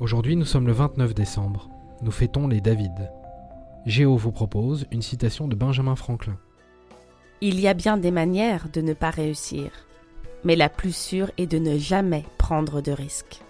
[0.00, 1.70] Aujourd'hui, nous sommes le 29 décembre.
[2.02, 3.12] Nous fêtons les David.
[3.86, 6.36] Géo vous propose une citation de Benjamin Franklin.
[7.40, 9.70] Il y a bien des manières de ne pas réussir,
[10.42, 13.40] mais la plus sûre est de ne jamais prendre de risques.